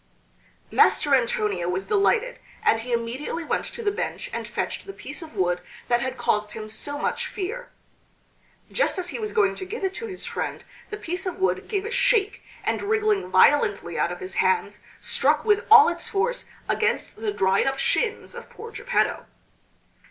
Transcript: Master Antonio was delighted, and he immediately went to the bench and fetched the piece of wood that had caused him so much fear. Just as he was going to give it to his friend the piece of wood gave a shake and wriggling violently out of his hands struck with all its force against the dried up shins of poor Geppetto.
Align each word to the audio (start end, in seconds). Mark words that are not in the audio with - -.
Master 0.71 1.13
Antonio 1.13 1.69
was 1.69 1.85
delighted, 1.85 2.39
and 2.63 2.79
he 2.79 2.91
immediately 2.91 3.43
went 3.43 3.65
to 3.65 3.83
the 3.83 3.91
bench 3.91 4.31
and 4.33 4.47
fetched 4.47 4.87
the 4.87 4.93
piece 4.93 5.21
of 5.21 5.35
wood 5.35 5.61
that 5.89 6.01
had 6.01 6.17
caused 6.17 6.53
him 6.53 6.67
so 6.69 6.97
much 6.97 7.27
fear. 7.27 7.69
Just 8.71 8.97
as 8.97 9.09
he 9.09 9.19
was 9.19 9.31
going 9.31 9.53
to 9.53 9.63
give 9.63 9.83
it 9.83 9.93
to 9.93 10.07
his 10.07 10.25
friend 10.25 10.63
the 10.89 10.97
piece 10.97 11.27
of 11.27 11.37
wood 11.37 11.67
gave 11.67 11.85
a 11.85 11.91
shake 11.91 12.41
and 12.63 12.81
wriggling 12.81 13.29
violently 13.29 13.99
out 13.99 14.11
of 14.11 14.21
his 14.21 14.33
hands 14.33 14.79
struck 14.99 15.45
with 15.45 15.67
all 15.69 15.87
its 15.87 16.09
force 16.09 16.45
against 16.67 17.17
the 17.17 17.31
dried 17.31 17.67
up 17.67 17.77
shins 17.77 18.33
of 18.33 18.49
poor 18.49 18.71
Geppetto. 18.71 19.27